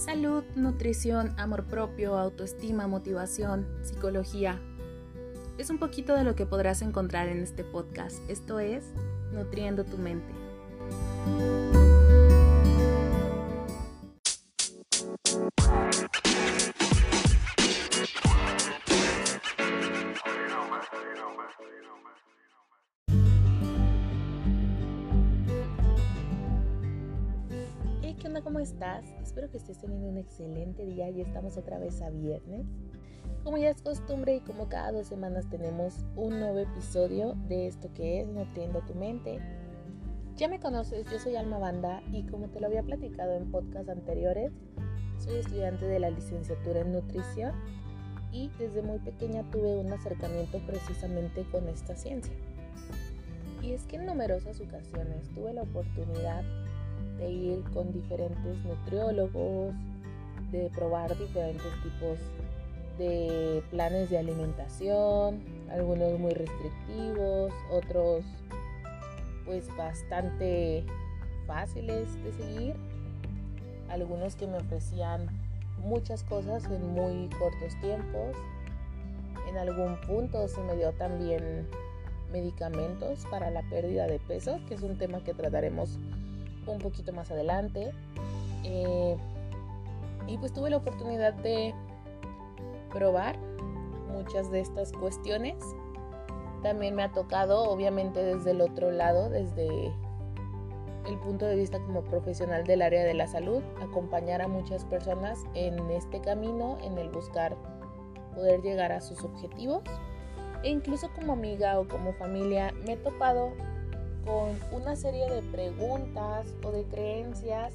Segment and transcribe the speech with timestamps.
[0.00, 4.58] Salud, nutrición, amor propio, autoestima, motivación, psicología.
[5.58, 8.18] Es un poquito de lo que podrás encontrar en este podcast.
[8.30, 8.94] Esto es
[9.30, 10.32] Nutriendo tu mente.
[28.20, 28.42] ¿qué onda?
[28.42, 29.04] ¿Cómo estás?
[29.40, 32.66] Espero que estés teniendo un excelente día y estamos otra vez a viernes.
[33.42, 37.90] Como ya es costumbre y como cada dos semanas tenemos un nuevo episodio de esto
[37.94, 39.38] que es Nutriendo tu mente.
[40.36, 43.88] Ya me conoces, yo soy Alma Banda y como te lo había platicado en podcasts
[43.88, 44.52] anteriores,
[45.16, 47.54] soy estudiante de la licenciatura en nutrición
[48.30, 52.34] y desde muy pequeña tuve un acercamiento precisamente con esta ciencia.
[53.62, 56.44] Y es que en numerosas ocasiones tuve la oportunidad
[57.20, 59.74] de ir con diferentes nutriólogos,
[60.50, 62.18] de probar diferentes tipos
[62.98, 68.24] de planes de alimentación, algunos muy restrictivos, otros
[69.44, 70.84] pues bastante
[71.46, 72.74] fáciles de seguir,
[73.88, 75.26] algunos que me ofrecían
[75.78, 78.36] muchas cosas en muy cortos tiempos.
[79.48, 81.66] En algún punto se me dio también
[82.32, 85.98] medicamentos para la pérdida de peso, que es un tema que trataremos
[86.66, 87.92] un poquito más adelante.
[88.64, 89.16] Eh,
[90.26, 91.74] y pues tuve la oportunidad de
[92.92, 93.36] probar
[94.12, 95.56] muchas de estas cuestiones.
[96.62, 99.92] También me ha tocado, obviamente desde el otro lado, desde
[101.06, 105.44] el punto de vista como profesional del área de la salud, acompañar a muchas personas
[105.54, 107.56] en este camino, en el buscar
[108.34, 109.82] poder llegar a sus objetivos.
[110.62, 113.52] E incluso como amiga o como familia me he topado
[114.30, 117.74] con una serie de preguntas o de creencias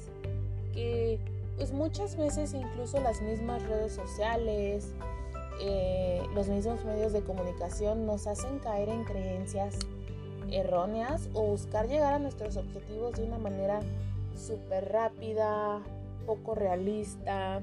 [0.72, 1.18] que
[1.56, 4.88] pues muchas veces incluso las mismas redes sociales,
[5.60, 9.78] eh, los mismos medios de comunicación nos hacen caer en creencias
[10.50, 13.80] erróneas o buscar llegar a nuestros objetivos de una manera
[14.34, 15.80] súper rápida,
[16.26, 17.62] poco realista,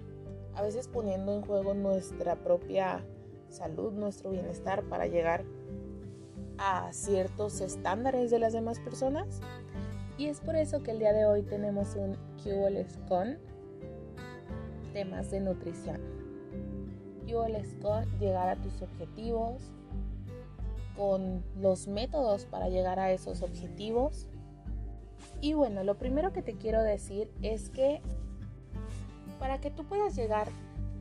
[0.56, 3.04] a veces poniendo en juego nuestra propia
[3.50, 5.63] salud, nuestro bienestar para llegar a
[6.92, 9.42] ciertos estándares de las demás personas.
[10.18, 13.38] Y es por eso que el día de hoy tenemos un QLS con
[14.94, 16.00] temas de nutrición.
[17.26, 19.72] QLS con llegar a tus objetivos,
[20.96, 24.28] con los métodos para llegar a esos objetivos.
[25.42, 28.02] Y bueno, lo primero que te quiero decir es que
[29.40, 30.48] para que tú puedas llegar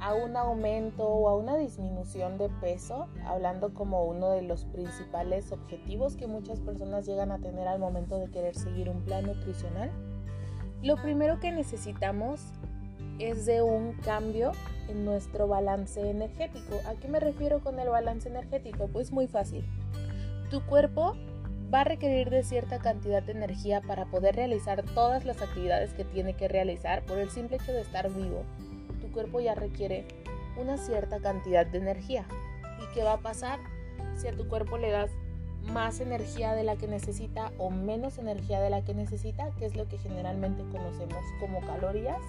[0.03, 5.53] a un aumento o a una disminución de peso, hablando como uno de los principales
[5.53, 9.93] objetivos que muchas personas llegan a tener al momento de querer seguir un plan nutricional,
[10.83, 12.41] lo primero que necesitamos
[13.21, 14.51] es de un cambio
[14.89, 16.81] en nuestro balance energético.
[16.89, 18.89] ¿A qué me refiero con el balance energético?
[18.89, 19.65] Pues muy fácil.
[20.51, 21.15] Tu cuerpo
[21.73, 26.05] va a requerir de cierta cantidad de energía para poder realizar todas las actividades que
[26.05, 28.43] tiene que realizar por el simple hecho de estar vivo
[29.13, 30.07] cuerpo ya requiere
[30.57, 32.27] una cierta cantidad de energía.
[32.81, 33.61] ¿Y qué va a pasar
[34.17, 35.11] si a tu cuerpo le das
[35.73, 39.77] más energía de la que necesita o menos energía de la que necesita, que es
[39.77, 42.21] lo que generalmente conocemos como calorías?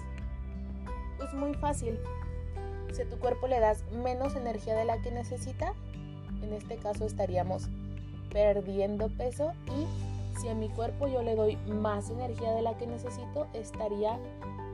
[1.18, 1.98] Pues muy fácil.
[2.92, 5.74] Si a tu cuerpo le das menos energía de la que necesita,
[6.42, 7.68] en este caso estaríamos
[8.30, 12.86] perdiendo peso y si a mi cuerpo yo le doy más energía de la que
[12.86, 14.18] necesito, estaría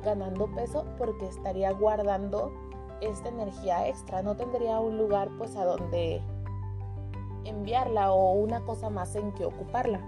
[0.02, 2.52] ganando peso porque estaría guardando
[3.00, 6.22] esta energía extra, no tendría un lugar pues a donde
[7.44, 10.00] enviarla o una cosa más en que ocuparla.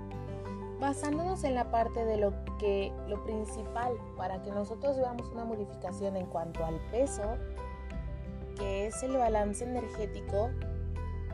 [0.80, 6.16] Basándonos en la parte de lo que lo principal para que nosotros veamos una modificación
[6.16, 7.22] en cuanto al peso,
[8.58, 10.50] que es el balance energético,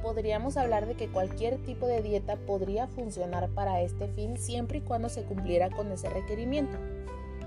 [0.03, 4.81] podríamos hablar de que cualquier tipo de dieta podría funcionar para este fin siempre y
[4.83, 6.77] cuando se cumpliera con ese requerimiento.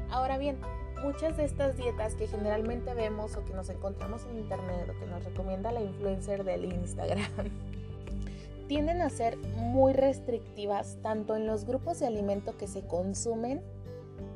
[0.09, 0.57] Ahora bien,
[1.03, 5.05] muchas de estas dietas que generalmente vemos o que nos encontramos en internet o que
[5.05, 7.25] nos recomienda la influencer del Instagram
[8.71, 13.61] tienden a ser muy restrictivas tanto en los grupos de alimento que se consumen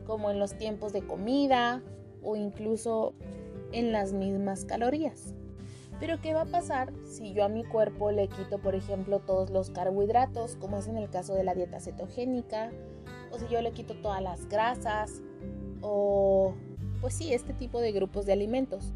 [0.06, 1.81] como en los tiempos de comida
[2.21, 3.13] o incluso
[3.71, 5.33] en las mismas calorías.
[6.01, 9.51] Pero ¿qué va a pasar si yo a mi cuerpo le quito, por ejemplo, todos
[9.51, 12.71] los carbohidratos, como es en el caso de la dieta cetogénica,
[13.31, 15.21] o si yo le quito todas las grasas,
[15.85, 16.55] o
[16.99, 18.93] pues sí, este tipo de grupos de alimentos.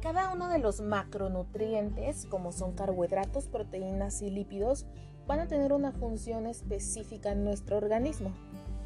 [0.00, 4.86] Cada uno de los macronutrientes, como son carbohidratos, proteínas y lípidos,
[5.26, 8.32] van a tener una función específica en nuestro organismo.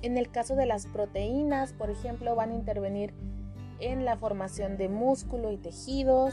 [0.02, 3.12] En el caso de las proteínas, por ejemplo, van a intervenir
[3.80, 6.32] en la formación de músculo y tejidos,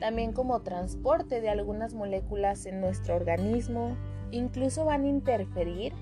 [0.00, 3.96] también como transporte de algunas moléculas en nuestro organismo,
[4.30, 5.92] incluso van a interferir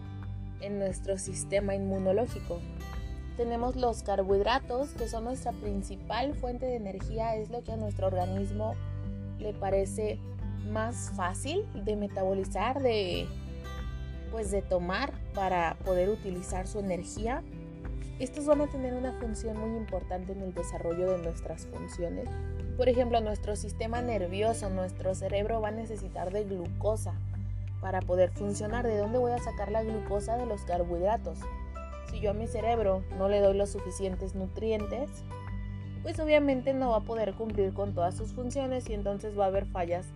[0.61, 2.61] en nuestro sistema inmunológico.
[3.37, 8.07] Tenemos los carbohidratos, que son nuestra principal fuente de energía, es lo que a nuestro
[8.07, 8.75] organismo
[9.39, 10.19] le parece
[10.71, 13.27] más fácil de metabolizar, de
[14.31, 17.43] pues de tomar para poder utilizar su energía.
[18.19, 22.29] Estos van a tener una función muy importante en el desarrollo de nuestras funciones.
[22.77, 27.15] Por ejemplo, nuestro sistema nervioso, nuestro cerebro va a necesitar de glucosa
[27.81, 28.87] para poder funcionar.
[28.87, 31.39] ¿De dónde voy a sacar la glucosa de los carbohidratos?
[32.11, 35.11] Si yo a mi cerebro no le doy los suficientes nutrientes,
[36.03, 39.49] pues obviamente no va a poder cumplir con todas sus funciones y entonces va a
[39.49, 40.07] haber fallas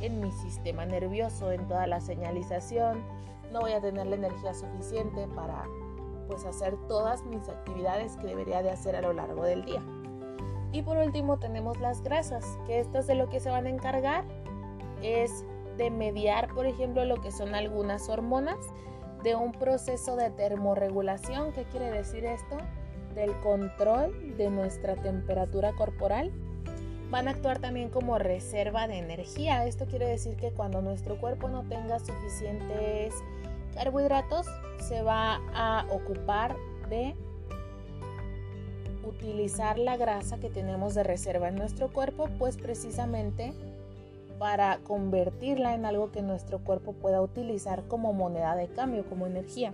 [0.00, 3.02] en mi sistema nervioso, en toda la señalización,
[3.52, 5.64] no voy a tener la energía suficiente para
[6.28, 9.82] pues hacer todas mis actividades que debería de hacer a lo largo del día.
[10.72, 14.24] Y por último tenemos las grasas, que estas de lo que se van a encargar
[15.02, 15.44] es
[15.76, 18.58] de mediar, por ejemplo, lo que son algunas hormonas
[19.24, 21.52] de un proceso de termorregulación.
[21.52, 22.58] ¿Qué quiere decir esto?
[23.14, 26.30] Del control de nuestra temperatura corporal.
[27.10, 29.66] Van a actuar también como reserva de energía.
[29.66, 33.14] Esto quiere decir que cuando nuestro cuerpo no tenga suficientes
[33.74, 34.46] carbohidratos,
[34.80, 36.54] se va a ocupar
[36.90, 37.14] de
[39.04, 43.54] utilizar la grasa que tenemos de reserva en nuestro cuerpo, pues precisamente
[44.44, 49.72] para convertirla en algo que nuestro cuerpo pueda utilizar como moneda de cambio, como energía.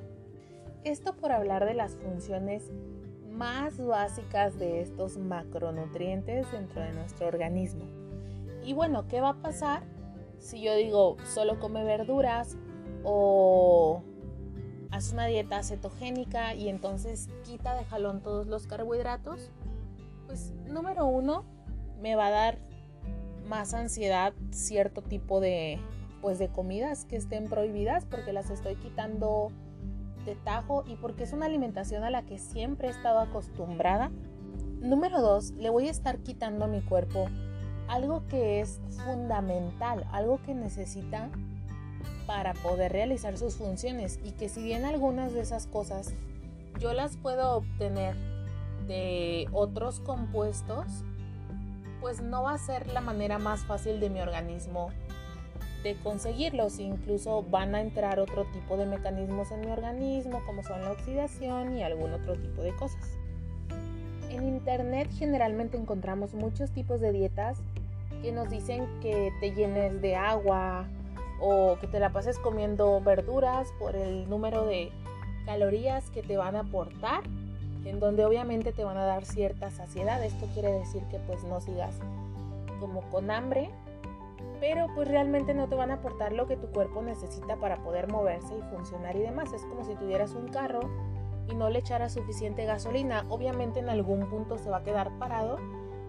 [0.84, 2.70] Esto por hablar de las funciones
[3.32, 7.84] más básicas de estos macronutrientes dentro de nuestro organismo.
[8.64, 9.82] Y bueno, ¿qué va a pasar
[10.38, 12.56] si yo digo solo come verduras
[13.02, 14.04] o
[14.92, 19.50] haz una dieta cetogénica y entonces quita de jalón todos los carbohidratos?
[20.28, 21.42] Pues número uno,
[22.00, 22.69] me va a dar
[23.50, 25.78] más ansiedad cierto tipo de
[26.22, 29.50] pues de comidas que estén prohibidas porque las estoy quitando
[30.24, 34.10] de tajo y porque es una alimentación a la que siempre he estado acostumbrada.
[34.80, 37.26] Número dos, le voy a estar quitando a mi cuerpo
[37.88, 41.28] algo que es fundamental, algo que necesita
[42.26, 46.12] para poder realizar sus funciones y que si bien algunas de esas cosas
[46.78, 48.14] yo las puedo obtener
[48.86, 50.86] de otros compuestos,
[52.00, 54.90] pues no va a ser la manera más fácil de mi organismo
[55.82, 56.78] de conseguirlos.
[56.78, 61.76] Incluso van a entrar otro tipo de mecanismos en mi organismo, como son la oxidación
[61.76, 63.18] y algún otro tipo de cosas.
[64.30, 67.58] En internet generalmente encontramos muchos tipos de dietas
[68.22, 70.86] que nos dicen que te llenes de agua
[71.40, 74.92] o que te la pases comiendo verduras por el número de
[75.46, 77.22] calorías que te van a aportar
[77.84, 80.22] en donde obviamente te van a dar cierta saciedad.
[80.24, 81.98] Esto quiere decir que pues no sigas
[82.78, 83.70] como con hambre,
[84.60, 88.08] pero pues realmente no te van a aportar lo que tu cuerpo necesita para poder
[88.08, 89.52] moverse y funcionar y demás.
[89.52, 90.80] Es como si tuvieras un carro
[91.50, 93.24] y no le echaras suficiente gasolina.
[93.28, 95.58] Obviamente en algún punto se va a quedar parado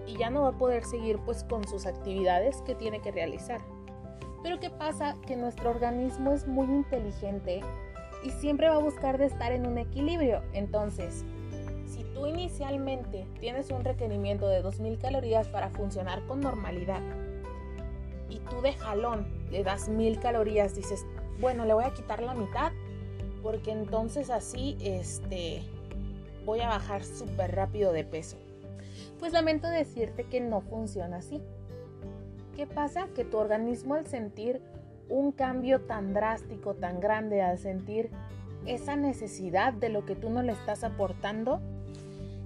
[0.06, 3.62] y ya no va a poder seguir pues con sus actividades que tiene que realizar.
[4.44, 5.15] Pero ¿qué pasa?
[5.25, 7.62] Que nuestro organismo es muy inteligente
[8.24, 10.41] y siempre va a buscar de estar en un equilibrio.
[10.53, 11.24] Entonces,
[12.21, 17.01] tú inicialmente tienes un requerimiento de 2.000 calorías para funcionar con normalidad
[18.29, 21.03] y tú de jalón le das 1.000 calorías, dices,
[21.39, 22.74] bueno, le voy a quitar la mitad
[23.41, 25.63] porque entonces así este,
[26.46, 28.38] voy a bajar súper rápido de peso.
[29.19, 31.41] Pues lamento decirte que no funciona así.
[32.55, 33.07] ¿Qué pasa?
[33.15, 34.62] Que tu organismo al sentir
[35.10, 38.12] un cambio tan drástico, tan grande, al sentir
[38.67, 41.60] esa necesidad de lo que tú no le estás aportando,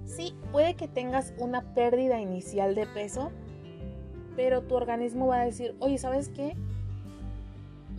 [0.06, 3.32] Sí, puede que tengas una pérdida inicial de peso,
[4.36, 6.56] pero tu organismo va a decir, oye, ¿sabes qué?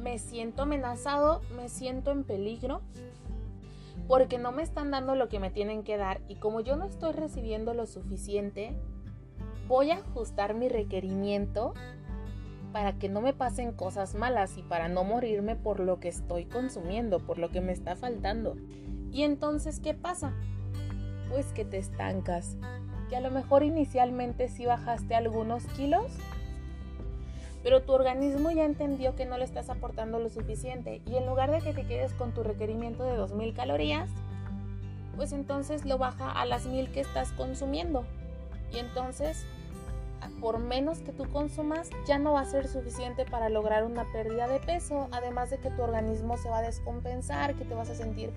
[0.01, 2.81] Me siento amenazado, me siento en peligro,
[4.07, 6.85] porque no me están dando lo que me tienen que dar y como yo no
[6.85, 8.73] estoy recibiendo lo suficiente,
[9.67, 11.73] voy a ajustar mi requerimiento
[12.71, 16.45] para que no me pasen cosas malas y para no morirme por lo que estoy
[16.45, 18.55] consumiendo, por lo que me está faltando.
[19.11, 20.33] Y entonces, ¿qué pasa?
[21.29, 22.57] Pues que te estancas.
[23.09, 26.11] Que a lo mejor inicialmente sí bajaste algunos kilos,
[27.63, 31.51] pero tu organismo ya entendió que no le estás aportando lo suficiente y en lugar
[31.51, 34.09] de que te quedes con tu requerimiento de 2000 calorías,
[35.15, 38.05] pues entonces lo baja a las 1000 que estás consumiendo.
[38.71, 39.45] Y entonces,
[40.39, 44.47] por menos que tú consumas, ya no va a ser suficiente para lograr una pérdida
[44.47, 47.95] de peso, además de que tu organismo se va a descompensar, que te vas a
[47.95, 48.31] sentir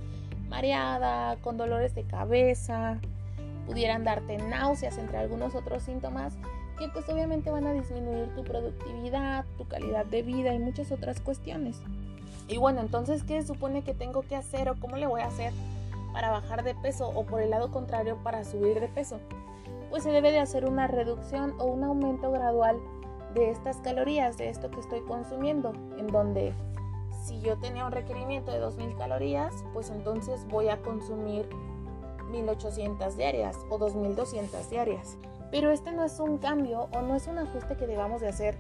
[0.51, 2.99] mareada, con dolores de cabeza,
[3.67, 6.35] pudieran darte náuseas entre algunos otros síntomas
[6.79, 11.21] que pues obviamente van a disminuir tu productividad, tu calidad de vida y muchas otras
[11.21, 11.81] cuestiones.
[12.49, 15.53] Y bueno, entonces, ¿qué supone que tengo que hacer o cómo le voy a hacer
[16.13, 19.21] para bajar de peso o por el lado contrario para subir de peso?
[19.91, 22.79] Pues se debe de hacer una reducción o un aumento gradual
[23.35, 26.55] de estas calorías, de esto que estoy consumiendo, en donde
[27.23, 31.49] si yo tenía un requerimiento de 2000 calorías, pues entonces voy a consumir
[32.31, 35.19] 1800 diarias o 2200 diarias.
[35.51, 38.57] Pero este no es un cambio o no es un ajuste que debamos de hacer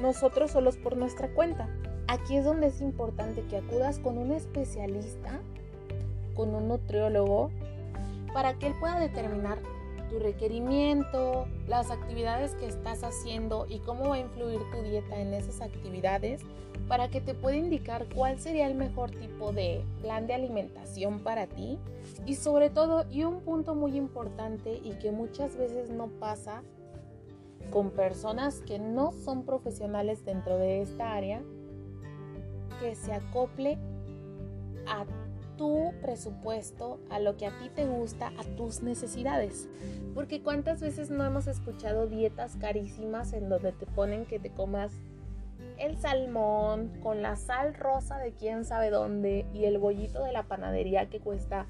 [0.00, 1.68] nosotros solos por nuestra cuenta.
[2.08, 5.40] Aquí es donde es importante que acudas con un especialista,
[6.34, 7.50] con un nutriólogo,
[8.32, 9.58] para que él pueda determinar
[10.14, 15.34] tu requerimiento, las actividades que estás haciendo y cómo va a influir tu dieta en
[15.34, 16.40] esas actividades
[16.86, 21.48] para que te pueda indicar cuál sería el mejor tipo de plan de alimentación para
[21.48, 21.78] ti.
[22.26, 26.62] Y sobre todo y un punto muy importante y que muchas veces no pasa
[27.72, 31.42] con personas que no son profesionales dentro de esta área
[32.80, 33.78] que se acople
[34.86, 35.06] a
[35.56, 39.68] tu presupuesto, a lo que a ti te gusta, a tus necesidades.
[40.14, 44.92] Porque cuántas veces no hemos escuchado dietas carísimas en donde te ponen que te comas
[45.78, 50.44] el salmón con la sal rosa de quién sabe dónde y el bollito de la
[50.44, 51.66] panadería que cuesta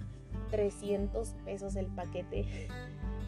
[0.51, 2.69] 300 pesos el paquete.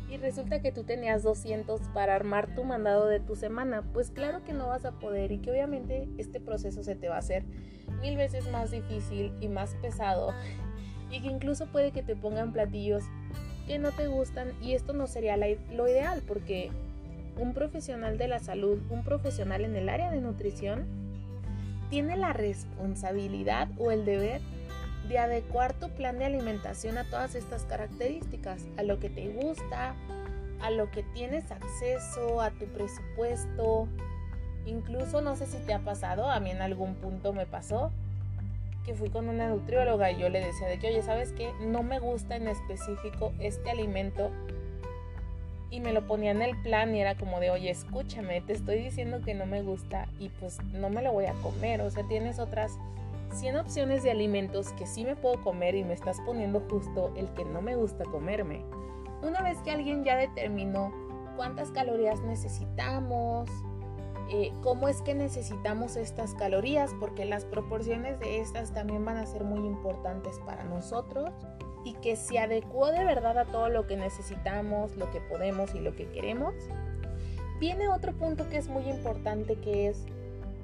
[0.08, 3.82] Y resulta que tú tenías 200 para armar tu mandado de tu semana.
[3.92, 7.16] Pues claro que no vas a poder y que obviamente este proceso se te va
[7.16, 7.44] a hacer
[8.00, 10.32] mil veces más difícil y más pesado.
[11.08, 13.04] Y que incluso puede que te pongan platillos
[13.68, 16.70] que no te gustan y esto no sería lo ideal porque
[17.38, 20.84] un profesional de la salud, un profesional en el área de nutrición,
[21.90, 24.40] tiene la responsabilidad o el deber
[25.08, 29.94] de adecuar tu plan de alimentación a todas estas características, a lo que te gusta,
[30.60, 33.88] a lo que tienes acceso, a tu presupuesto.
[34.66, 37.92] Incluso no sé si te ha pasado, a mí en algún punto me pasó
[38.86, 41.50] que fui con una nutrióloga y yo le decía de que, oye, ¿sabes qué?
[41.60, 44.30] No me gusta en específico este alimento
[45.70, 48.76] y me lo ponía en el plan y era como de, oye, escúchame, te estoy
[48.76, 51.80] diciendo que no me gusta y pues no me lo voy a comer.
[51.80, 52.78] O sea, tienes otras
[53.36, 57.32] 100 opciones de alimentos que sí me puedo comer y me estás poniendo justo el
[57.34, 58.64] que no me gusta comerme.
[59.22, 60.92] Una vez que alguien ya determinó
[61.36, 63.50] cuántas calorías necesitamos,
[64.30, 69.26] eh, cómo es que necesitamos estas calorías, porque las proporciones de estas también van a
[69.26, 71.30] ser muy importantes para nosotros
[71.84, 75.80] y que se adecuó de verdad a todo lo que necesitamos, lo que podemos y
[75.80, 76.54] lo que queremos.
[77.60, 80.04] Viene otro punto que es muy importante que es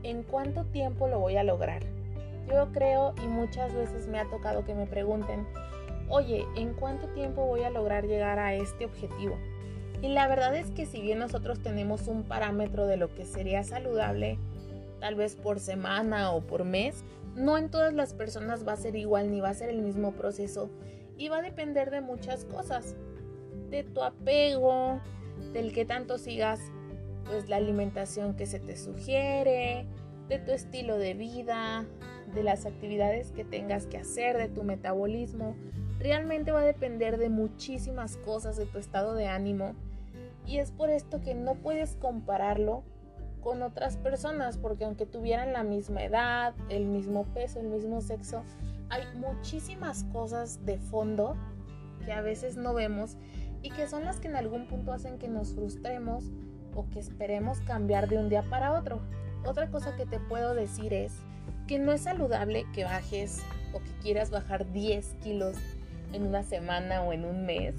[0.02, 2.01] en cuánto tiempo lo voy a lograr.
[2.48, 5.46] Yo creo y muchas veces me ha tocado que me pregunten,
[6.08, 9.38] oye, ¿en cuánto tiempo voy a lograr llegar a este objetivo?
[10.02, 13.62] Y la verdad es que si bien nosotros tenemos un parámetro de lo que sería
[13.62, 14.38] saludable,
[15.00, 17.04] tal vez por semana o por mes,
[17.36, 20.12] no en todas las personas va a ser igual ni va a ser el mismo
[20.12, 20.70] proceso
[21.16, 22.96] y va a depender de muchas cosas,
[23.70, 25.00] de tu apego,
[25.52, 26.60] del que tanto sigas
[27.24, 29.86] pues la alimentación que se te sugiere,
[30.28, 31.84] de tu estilo de vida,
[32.34, 35.54] de las actividades que tengas que hacer, de tu metabolismo.
[35.98, 39.74] Realmente va a depender de muchísimas cosas, de tu estado de ánimo.
[40.46, 42.82] Y es por esto que no puedes compararlo
[43.42, 48.42] con otras personas, porque aunque tuvieran la misma edad, el mismo peso, el mismo sexo,
[48.88, 51.36] hay muchísimas cosas de fondo
[52.04, 53.16] que a veces no vemos
[53.62, 56.30] y que son las que en algún punto hacen que nos frustremos
[56.74, 59.00] o que esperemos cambiar de un día para otro.
[59.44, 61.12] Otra cosa que te puedo decir es
[61.72, 63.40] que no es saludable que bajes
[63.72, 65.56] o que quieras bajar 10 kilos
[66.12, 67.74] en una semana o en un mes.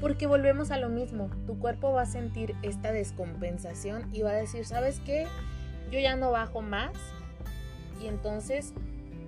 [0.00, 4.34] Porque volvemos a lo mismo, tu cuerpo va a sentir esta descompensación y va a
[4.34, 5.28] decir, ¿sabes qué?
[5.92, 6.90] Yo ya no bajo más.
[8.02, 8.74] Y entonces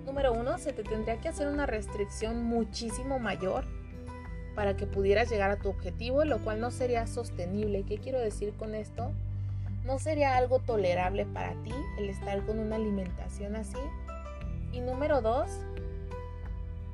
[0.05, 3.63] número uno, se te tendría que hacer una restricción muchísimo mayor
[4.55, 7.85] para que pudieras llegar a tu objetivo, lo cual no sería sostenible.
[7.87, 9.13] ¿Qué quiero decir con esto?
[9.87, 13.79] No sería algo tolerable para ti el estar con una alimentación así.
[14.73, 15.49] Y número dos,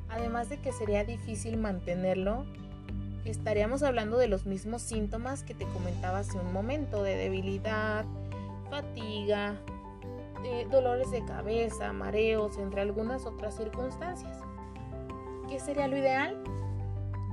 [0.10, 2.46] además de que sería difícil mantenerlo,
[3.26, 8.06] estaríamos hablando de los mismos síntomas que te comentaba hace un momento, de debilidad,
[8.70, 9.56] fatiga,
[10.70, 14.38] dolores de cabeza, mareos, entre algunas otras circunstancias.
[15.50, 16.44] ¿Qué sería lo ideal?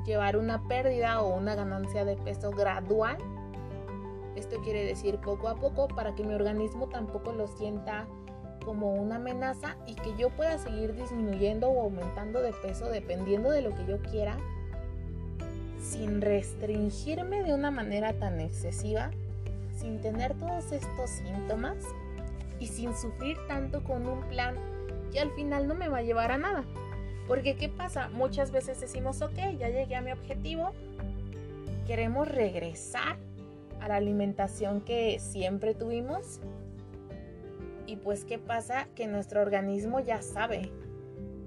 [0.07, 3.19] Llevar una pérdida o una ganancia de peso gradual.
[4.41, 8.07] Esto quiere decir poco a poco para que mi organismo tampoco lo sienta
[8.65, 13.61] como una amenaza y que yo pueda seguir disminuyendo o aumentando de peso dependiendo de
[13.61, 14.39] lo que yo quiera
[15.79, 19.11] sin restringirme de una manera tan excesiva,
[19.77, 21.77] sin tener todos estos síntomas
[22.59, 24.55] y sin sufrir tanto con un plan
[25.13, 26.65] que al final no me va a llevar a nada.
[27.29, 28.09] Porque ¿qué pasa?
[28.09, 30.73] Muchas veces decimos, ok, ya llegué a mi objetivo,
[31.87, 33.19] queremos regresar
[33.81, 36.41] a la alimentación que siempre tuvimos.
[37.87, 38.89] Y pues ¿qué pasa?
[38.95, 40.71] Que nuestro organismo ya sabe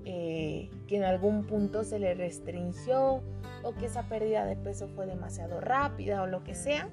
[0.05, 3.21] eh, que en algún punto se le restringió
[3.63, 6.89] o que esa pérdida de peso fue demasiado rápida o lo que sea.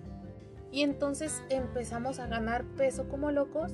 [0.70, 3.72] Y entonces empezamos a ganar peso como locos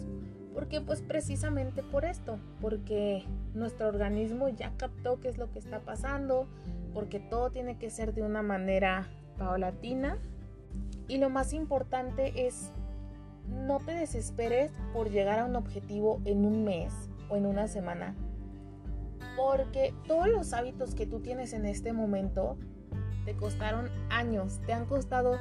[0.56, 5.80] porque pues precisamente por esto, porque nuestro organismo ya captó qué es lo que está
[5.80, 6.48] pasando,
[6.94, 9.06] porque todo tiene que ser de una manera
[9.36, 10.16] paulatina.
[11.08, 12.72] Y lo más importante es
[13.48, 16.92] no te desesperes por llegar a un objetivo en un mes
[17.28, 18.14] o en una semana.
[19.36, 22.56] Porque todos los hábitos que tú tienes en este momento
[23.24, 25.36] te costaron años, te han costado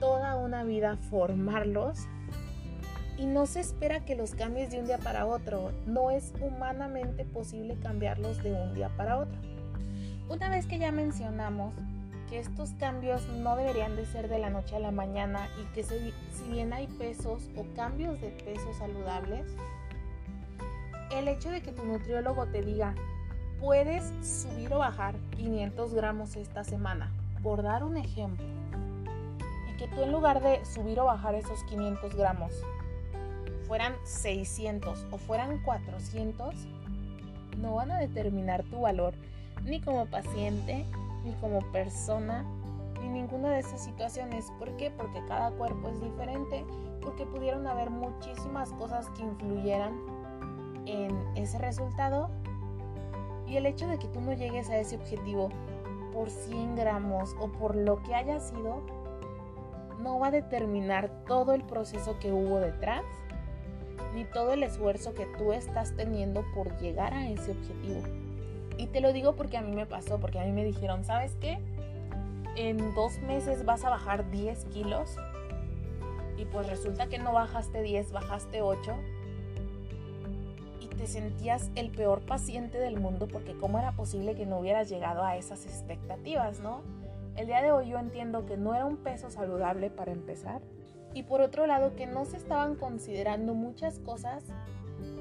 [0.00, 2.06] toda una vida formarlos
[3.18, 5.72] y no se espera que los cambies de un día para otro.
[5.86, 9.38] No es humanamente posible cambiarlos de un día para otro.
[10.30, 11.74] Una vez que ya mencionamos
[12.30, 15.82] que estos cambios no deberían de ser de la noche a la mañana y que
[15.82, 16.14] si
[16.48, 19.44] bien hay pesos o cambios de peso saludables,
[21.10, 22.94] el hecho de que tu nutriólogo te diga
[23.58, 28.46] puedes subir o bajar 500 gramos esta semana, por dar un ejemplo,
[29.68, 32.52] y que tú en lugar de subir o bajar esos 500 gramos
[33.66, 36.54] fueran 600 o fueran 400,
[37.58, 39.14] no van a determinar tu valor
[39.64, 40.86] ni como paciente,
[41.24, 42.44] ni como persona,
[43.00, 44.50] ni ninguna de esas situaciones.
[44.58, 44.90] ¿Por qué?
[44.90, 46.64] Porque cada cuerpo es diferente,
[47.00, 49.94] porque pudieron haber muchísimas cosas que influyeran
[50.86, 52.30] en ese resultado.
[53.46, 55.48] Y el hecho de que tú no llegues a ese objetivo
[56.12, 58.82] por 100 gramos o por lo que haya sido,
[60.00, 63.04] no va a determinar todo el proceso que hubo detrás
[64.14, 68.19] ni todo el esfuerzo que tú estás teniendo por llegar a ese objetivo.
[68.78, 71.36] Y te lo digo porque a mí me pasó, porque a mí me dijeron, ¿sabes
[71.40, 71.58] qué?
[72.56, 75.16] En dos meses vas a bajar 10 kilos
[76.36, 78.94] y pues resulta que no bajaste 10, bajaste 8
[80.80, 84.88] y te sentías el peor paciente del mundo porque cómo era posible que no hubieras
[84.88, 86.80] llegado a esas expectativas, ¿no?
[87.36, 90.60] El día de hoy yo entiendo que no era un peso saludable para empezar,
[91.14, 94.44] y por otro lado que no se estaban considerando muchas cosas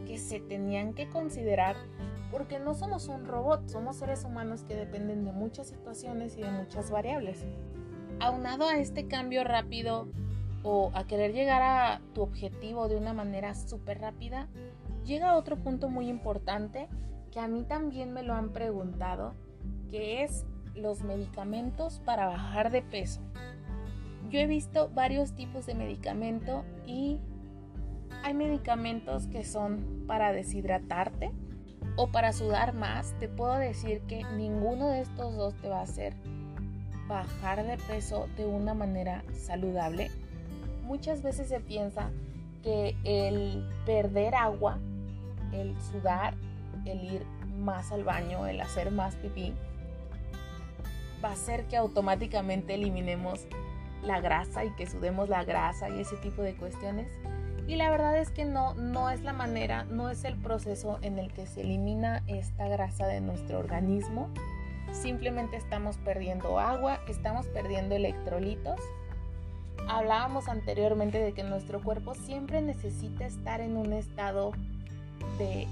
[0.06, 1.76] que se tenían que considerar
[2.32, 6.52] porque no somos un robot, somos seres humanos que dependen de muchas situaciones y de
[6.52, 7.46] muchas variables.
[8.20, 10.08] Aunado a este cambio rápido
[10.64, 14.48] o a querer llegar a tu objetivo de una manera súper rápida,
[15.06, 16.88] llega otro punto muy importante
[17.32, 19.34] que a mí también me lo han preguntado,
[19.90, 23.22] que es los medicamentos para bajar de peso.
[24.30, 27.20] Yo he visto varios tipos de medicamento y
[28.24, 31.32] hay medicamentos que son para deshidratarte
[32.00, 33.14] o para sudar más.
[33.20, 36.16] Te puedo decir que ninguno de estos dos te va a hacer
[37.10, 40.10] bajar de peso de una manera saludable.
[40.84, 42.10] Muchas veces se piensa
[42.64, 44.80] que el perder agua,
[45.52, 46.36] el sudar,
[46.86, 47.26] el ir
[47.58, 49.54] más al baño, el hacer más pipí,
[51.22, 53.46] va a hacer que automáticamente eliminemos
[54.04, 57.12] la grasa y que sudemos la grasa y ese tipo de cuestiones.
[57.70, 61.20] Y la verdad es que no, no es la manera, no es el proceso en
[61.20, 64.28] el que se elimina esta grasa de nuestro organismo.
[64.92, 68.80] Simplemente estamos perdiendo agua, estamos perdiendo electrolitos.
[69.88, 74.52] Hablábamos anteriormente de que nuestro cuerpo siempre necesita estar en un estado
[75.38, 75.68] de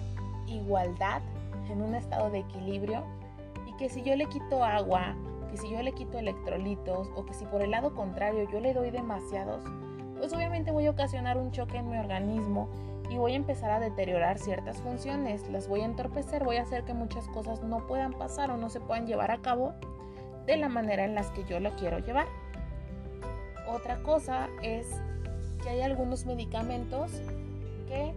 [0.46, 1.24] igualdad,
[1.72, 3.06] en un estado de equilibrio
[3.68, 5.16] y que si yo le quito agua
[5.50, 8.74] que si yo le quito electrolitos o que si por el lado contrario yo le
[8.74, 9.64] doy demasiados,
[10.18, 12.70] pues obviamente voy a ocasionar un choque en mi organismo
[13.10, 16.84] y voy a empezar a deteriorar ciertas funciones, las voy a entorpecer, voy a hacer
[16.84, 19.74] que muchas cosas no puedan pasar o no se puedan llevar a cabo
[20.46, 22.28] de la manera en las que yo lo quiero llevar.
[23.68, 24.88] Otra cosa es
[25.62, 27.12] que hay algunos medicamentos
[27.88, 28.14] que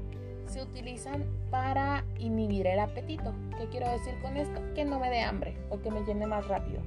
[0.47, 3.33] se utilizan para inhibir el apetito.
[3.57, 4.61] ¿Qué quiero decir con esto?
[4.75, 6.81] Que no me dé hambre o que me llene más rápido.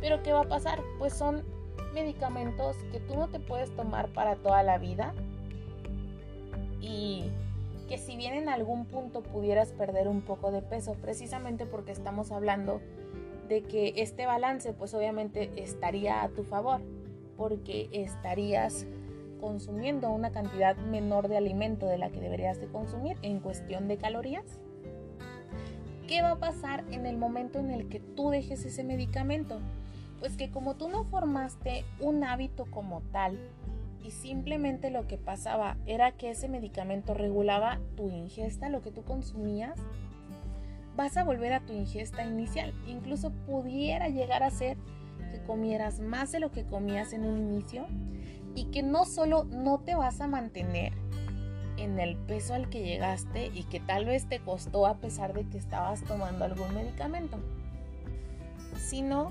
[0.00, 0.80] Pero ¿qué va a pasar?
[0.98, 1.42] Pues son
[1.92, 5.14] medicamentos que tú no te puedes tomar para toda la vida
[6.80, 7.30] y
[7.88, 12.30] que si bien en algún punto pudieras perder un poco de peso, precisamente porque estamos
[12.30, 12.80] hablando
[13.48, 16.80] de que este balance pues obviamente estaría a tu favor,
[17.36, 18.86] porque estarías
[19.40, 23.96] consumiendo una cantidad menor de alimento de la que deberías de consumir en cuestión de
[23.96, 24.44] calorías.
[26.06, 29.58] ¿Qué va a pasar en el momento en el que tú dejes ese medicamento?
[30.20, 33.38] Pues que como tú no formaste un hábito como tal
[34.04, 39.02] y simplemente lo que pasaba era que ese medicamento regulaba tu ingesta, lo que tú
[39.02, 39.78] consumías,
[40.96, 42.74] vas a volver a tu ingesta inicial.
[42.86, 44.76] Incluso pudiera llegar a ser
[45.32, 47.86] que comieras más de lo que comías en un inicio
[48.54, 50.92] y que no solo no te vas a mantener
[51.76, 55.48] en el peso al que llegaste y que tal vez te costó a pesar de
[55.48, 57.38] que estabas tomando algún medicamento,
[58.76, 59.30] sino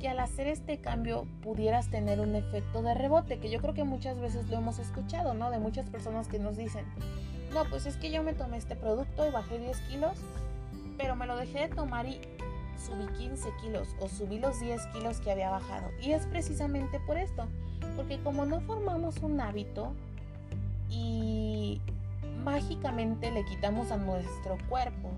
[0.00, 3.84] que al hacer este cambio pudieras tener un efecto de rebote, que yo creo que
[3.84, 5.50] muchas veces lo hemos escuchado, ¿no?
[5.50, 6.84] De muchas personas que nos dicen,
[7.52, 10.16] no, pues es que yo me tomé este producto y bajé 10 kilos,
[10.96, 12.20] pero me lo dejé de tomar y
[12.76, 15.88] subí 15 kilos o subí los 10 kilos que había bajado.
[16.02, 17.46] Y es precisamente por esto,
[17.94, 19.92] porque como no formamos un hábito
[20.88, 21.80] y
[22.42, 25.10] mágicamente le quitamos a nuestro cuerpo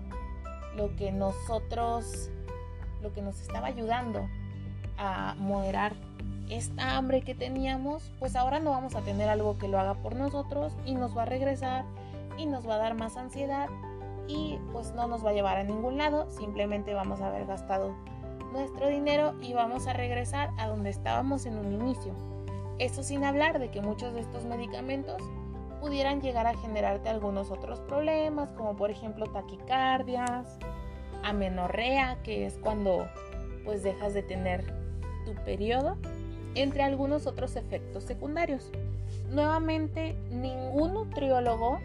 [0.75, 2.29] lo que nosotros,
[3.01, 4.27] lo que nos estaba ayudando
[5.37, 5.93] moderar
[6.49, 10.15] esta hambre que teníamos, pues ahora no vamos a tener algo que lo haga por
[10.15, 11.85] nosotros y nos va a regresar
[12.37, 13.69] y nos va a dar más ansiedad
[14.27, 17.95] y pues no nos va a llevar a ningún lado, simplemente vamos a haber gastado
[18.51, 22.13] nuestro dinero y vamos a regresar a donde estábamos en un inicio.
[22.79, 25.21] Esto sin hablar de que muchos de estos medicamentos
[25.81, 30.57] pudieran llegar a generarte algunos otros problemas, como por ejemplo taquicardias,
[31.23, 33.07] amenorrea, que es cuando
[33.65, 34.82] pues dejas de tener
[35.25, 35.97] tu periodo,
[36.55, 38.69] entre algunos otros efectos secundarios.
[39.31, 41.79] Nuevamente, ningún nutriólogo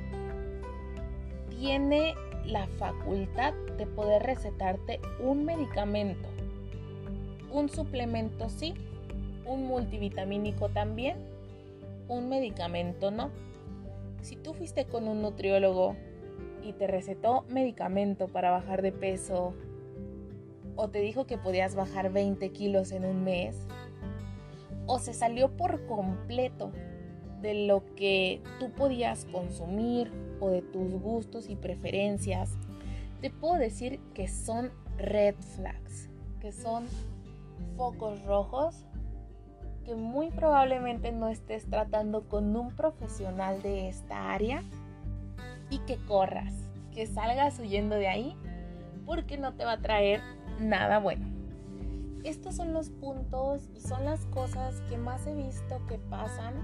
[1.51, 2.15] tiene
[2.47, 6.29] la facultad de poder recetarte un medicamento.
[7.51, 8.75] Un suplemento sí,
[9.47, 11.17] un multivitamínico también,
[12.09, 13.31] un medicamento no.
[14.23, 15.97] Si tú fuiste con un nutriólogo
[16.63, 19.55] y te recetó medicamento para bajar de peso
[20.81, 23.57] o te dijo que podías bajar 20 kilos en un mes
[24.87, 26.71] o se salió por completo
[27.43, 32.57] de lo que tú podías consumir o de tus gustos y preferencias,
[33.21, 36.09] te puedo decir que son red flags,
[36.41, 36.87] que son
[37.77, 38.87] focos rojos
[39.85, 44.63] que muy probablemente no estés tratando con un profesional de esta área
[45.71, 46.55] y que corras,
[46.93, 48.37] que salgas huyendo de ahí
[49.05, 50.21] porque no te va a traer
[50.59, 51.27] nada bueno.
[52.25, 56.55] Estos son los puntos y son las cosas que más he visto que pasan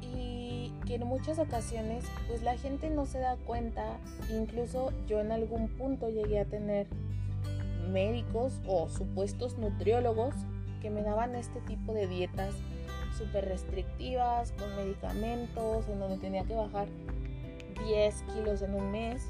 [0.00, 3.98] y que en muchas ocasiones pues la gente no se da cuenta,
[4.30, 6.86] incluso yo en algún punto llegué a tener
[7.92, 10.34] médicos o supuestos nutriólogos
[10.80, 12.54] que me daban este tipo de dietas
[13.16, 16.88] súper restrictivas, con medicamentos, en donde tenía que bajar
[17.84, 19.22] 10 kilos en un mes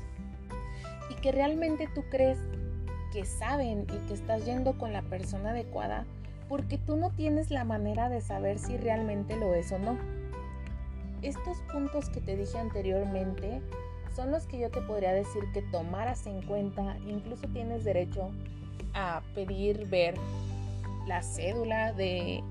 [1.11, 2.39] y que realmente tú crees
[3.12, 6.07] que saben y que estás yendo con la persona adecuada
[6.51, 9.96] porque tú no tienes la manera de saber si realmente lo es o no.
[11.23, 13.62] Estos puntos que te dije anteriormente
[14.16, 18.31] son los que yo te podría decir que tomaras en cuenta, incluso tienes derecho
[18.94, 20.14] a pedir ver
[21.07, 22.42] la cédula de,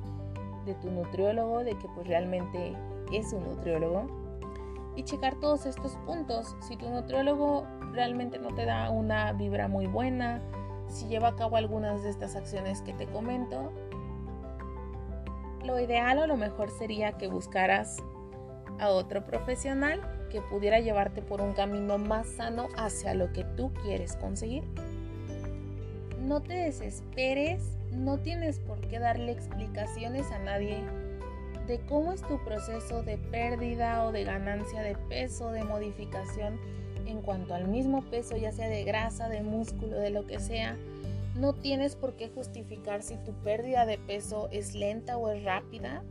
[0.66, 2.74] de tu nutriólogo, de que pues realmente
[3.12, 4.08] es un nutriólogo
[5.00, 6.58] y checar todos estos puntos.
[6.60, 10.42] Si tu nutriólogo realmente no te da una vibra muy buena,
[10.90, 13.72] si lleva a cabo algunas de estas acciones que te comento,
[15.64, 18.04] lo ideal o lo mejor sería que buscaras
[18.78, 23.72] a otro profesional que pudiera llevarte por un camino más sano hacia lo que tú
[23.84, 24.66] quieres conseguir.
[26.20, 30.84] No te desesperes, no tienes por qué darle explicaciones a nadie
[31.70, 36.60] de cómo es tu proceso de pérdida o de ganancia de peso, de modificación
[37.06, 40.76] en cuanto al mismo peso, ya sea de grasa, de músculo, de lo que sea.
[41.36, 46.02] No tienes por qué justificar si tu pérdida de peso es lenta o es rápida,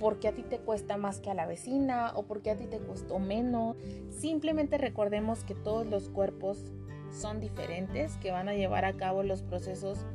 [0.00, 2.78] porque a ti te cuesta más que a la vecina o porque a ti te
[2.78, 3.76] costó menos.
[4.10, 6.72] Simplemente recordemos que todos los cuerpos
[7.12, 10.06] son diferentes, que van a llevar a cabo los procesos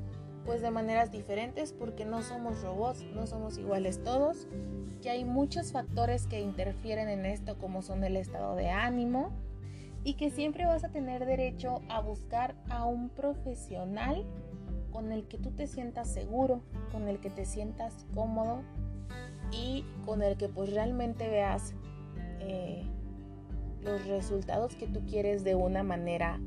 [0.46, 4.48] pues de maneras diferentes porque no somos robots, no somos iguales todos,
[5.02, 9.32] que hay muchos factores que interfieren en esto como son el estado de ánimo
[10.04, 14.26] y que siempre vas a tener derecho a buscar a un profesional
[14.92, 18.62] con el que tú te sientas seguro, con el que te sientas cómodo
[19.52, 21.74] y con el que pues realmente veas
[22.40, 22.84] eh,
[23.82, 26.40] los resultados que tú quieres de una manera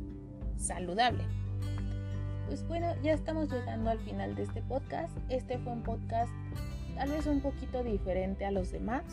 [0.56, 1.24] saludable.
[2.46, 5.12] Pues bueno, ya estamos llegando al final de este podcast.
[5.28, 6.32] Este fue un podcast
[6.96, 9.04] tal vez un poquito diferente a los demás,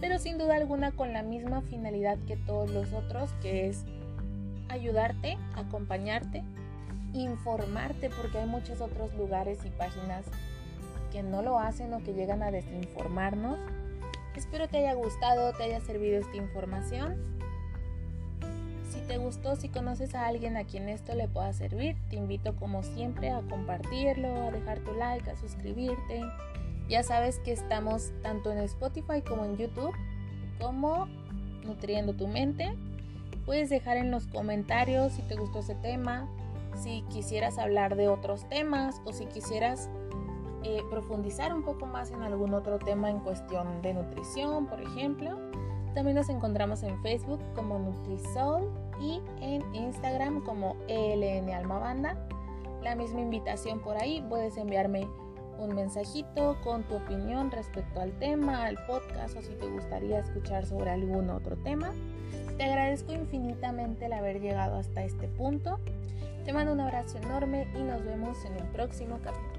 [0.00, 3.84] pero sin duda alguna con la misma finalidad que todos los otros, que es
[4.68, 6.42] ayudarte, acompañarte
[7.20, 10.24] informarte porque hay muchos otros lugares y páginas
[11.12, 13.58] que no lo hacen o que llegan a desinformarnos.
[14.34, 17.35] Espero te haya gustado, te haya servido esta información.
[19.06, 22.82] Te gustó, si conoces a alguien a quien esto le pueda servir, te invito como
[22.82, 26.24] siempre a compartirlo, a dejar tu like, a suscribirte.
[26.88, 29.94] Ya sabes que estamos tanto en Spotify como en YouTube,
[30.60, 31.06] como
[31.64, 32.76] Nutriendo tu Mente.
[33.44, 36.28] Puedes dejar en los comentarios si te gustó ese tema,
[36.74, 39.88] si quisieras hablar de otros temas o si quisieras
[40.64, 45.38] eh, profundizar un poco más en algún otro tema en cuestión de nutrición, por ejemplo.
[45.94, 52.16] También nos encontramos en Facebook como Nutrisol y en Instagram como ELN Almabanda.
[52.82, 55.08] La misma invitación por ahí, puedes enviarme
[55.58, 60.66] un mensajito con tu opinión respecto al tema, al podcast o si te gustaría escuchar
[60.66, 61.92] sobre algún otro tema.
[62.56, 65.78] Te agradezco infinitamente el haber llegado hasta este punto.
[66.44, 69.55] Te mando un abrazo enorme y nos vemos en el próximo capítulo.